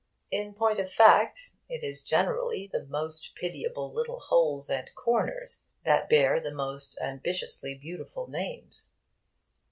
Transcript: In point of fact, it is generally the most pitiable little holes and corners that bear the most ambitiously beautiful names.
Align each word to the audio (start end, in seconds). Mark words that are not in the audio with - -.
In 0.31 0.55
point 0.55 0.79
of 0.79 0.91
fact, 0.91 1.57
it 1.69 1.83
is 1.83 2.01
generally 2.01 2.65
the 2.73 2.83
most 2.85 3.35
pitiable 3.35 3.93
little 3.93 4.19
holes 4.19 4.67
and 4.67 4.89
corners 4.95 5.65
that 5.83 6.09
bear 6.09 6.39
the 6.39 6.49
most 6.51 6.97
ambitiously 6.99 7.75
beautiful 7.75 8.25
names. 8.27 8.95